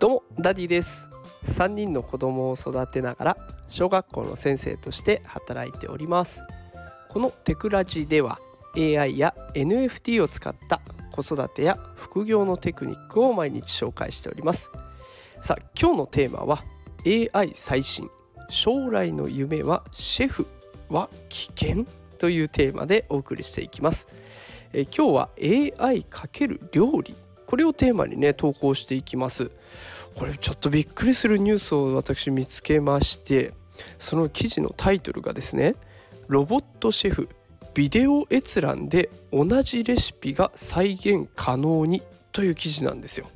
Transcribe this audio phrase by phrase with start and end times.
[0.00, 1.10] どうもダディです。
[1.44, 3.36] 3人の子供を育てながら
[3.68, 6.42] 小学校の先生として働いております。
[7.10, 8.40] このテクラジでは
[8.78, 10.80] AI や NFT を使った
[11.12, 14.72] 子育てや副業のテクニックを毎日紹介しております。
[15.42, 16.64] さあ今日のテーマは
[17.34, 18.08] AI 最新
[18.48, 20.46] 将来の夢はシェフ
[20.88, 21.84] は危険
[22.16, 24.08] というテーマでお送りしていきます。
[24.72, 27.14] え今日は AI× 料理
[27.50, 29.50] これをテーマにね投稿していきます
[30.14, 33.52] これちょっとびっくりするニュースを私見つけまして
[33.98, 35.74] その記事のタイトルがですね
[36.28, 37.28] ロボットシェフ
[37.74, 43.26] ビデオ閲覧で同じレシピが再現可能にという記事なんですよ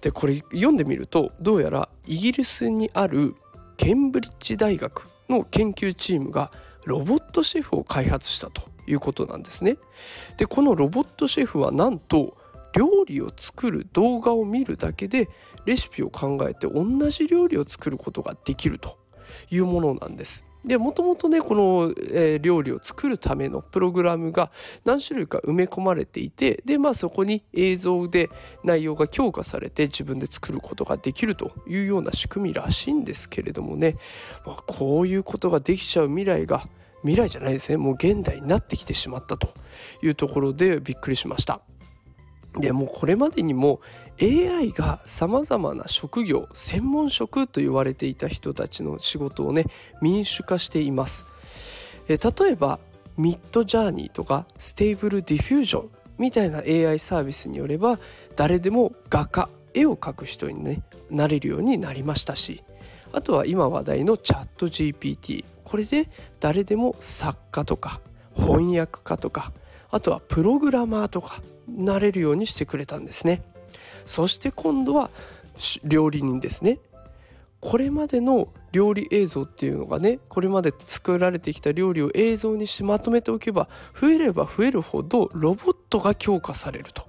[0.00, 3.36] でこれ読んでみるとどうやらイギリスにある
[3.76, 6.50] ケンブリッジ大学の研究チームが
[6.84, 9.76] ロボットシェフを開発したということなんですね。
[10.36, 12.36] でこのロボットシェフはなんと
[12.74, 15.28] 料理を作る動画を見るだけで
[15.66, 18.98] レシピを考えて同じ料理を作ることができると
[19.50, 20.44] いうものなんです。
[20.64, 24.50] でもともとねこの、えー、料理を作るためのプログラムが
[24.84, 28.28] 何種類か埋め込まれていてでまあそこに映像で
[28.62, 33.96] 内容が強化されて自分で作ることができるというような仕組みらしいんですけれどもね、
[34.44, 36.68] まあ、こういうことができちゃう未来が
[37.02, 37.78] 未来じゃないですね。
[37.78, 39.54] もう現代になってきてしまったと
[40.02, 41.62] いうところでびっくりしました。
[42.58, 43.80] でもこれまでにも
[44.20, 49.66] AI がさまざまな職業専門職と言われていた人たちの仕事をね
[50.02, 51.26] 民主化しています。
[52.08, 52.80] え例えば
[53.16, 57.98] Midjourney とか Stable Diffusion みたいな AI サービスによれば
[58.36, 62.62] 誰でも画家絵を描く人に、ね、なれるようになりましたし
[63.12, 66.08] あとは今話題のチャット GPT これで
[66.40, 68.00] 誰でも作家とか
[68.34, 69.52] 翻訳家とか
[69.90, 71.42] あとはプログラマーとか
[71.76, 73.42] なれるようにしてくれたんですね。
[74.04, 75.10] そして今度は
[75.84, 76.78] 料理人ですね。
[77.60, 83.68] これまでの料理映像っていうのがねこれまで作られてきた料理を映像にしてまとめておけば
[84.00, 87.06] 増えれば増えるほどロボットが強化されると。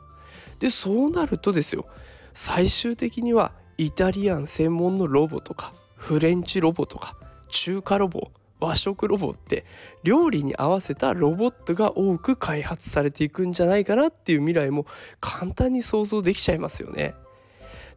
[0.59, 1.85] でそうなるとですよ。
[2.33, 7.15] 最終的にはイタリアン専門のロボとかフレンチロボとか
[7.49, 9.65] 中華ロボ和食ロボって
[10.03, 14.85] 料理に合わせたロボットが多く開発されていくんじゃないかなっていう未来も
[15.19, 17.15] 簡単に想像できちゃいますよね。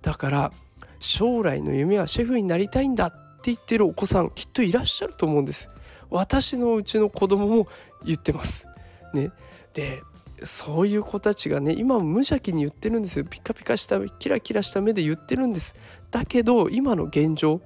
[0.02, 0.52] だから
[0.98, 3.10] 将来の夢はシェフになりたいんだっ
[3.42, 5.70] て言ってるお子さんきっといらっしゃると思うんです。
[6.10, 7.68] 私のうちの子供も
[8.04, 8.66] 言ってます。
[9.12, 9.30] ね。
[9.74, 10.02] で
[10.42, 13.24] そういう子たちがね今無邪気に言ってるんですよ。
[13.24, 15.74] ピカピカしたキラキラした目で言ってるんです。
[16.10, 17.60] だけど今の現状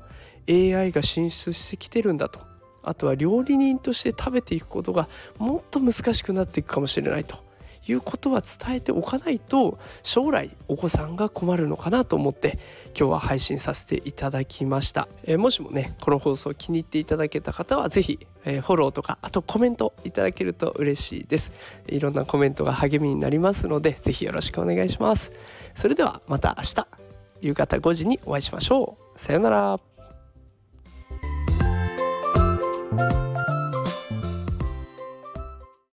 [0.49, 2.48] AI が進出してきてるんだと。
[2.89, 7.49] あとは料理人として食べていくことがもっと難しくなっていくかもしれないと
[7.87, 12.59] いうことは伝えておかないと将来お子さんが困るのかなと思って
[12.99, 21.53] 今日は配信させていただきました、えー、もしもねこの放送気に入っていただけた方は是非、えー、フォローとかあとコメントいただけると嬉しいです。
[21.87, 25.33] いろんなコメントが励みになりますので是非よろしくお願いします。
[25.75, 26.87] それではまた明日
[27.41, 29.19] 夕方5時にお会いしましょう。
[29.19, 29.88] さようなら。